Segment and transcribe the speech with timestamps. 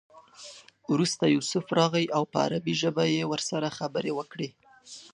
[0.91, 4.49] وروسته یوسف راغی او په عبري ژبه یې ورسره خبرې وکړې.